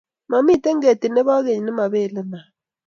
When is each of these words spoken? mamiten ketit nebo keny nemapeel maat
mamiten 0.31 0.77
ketit 0.83 1.11
nebo 1.13 1.33
keny 1.45 1.61
nemapeel 1.65 2.13
maat 2.31 2.47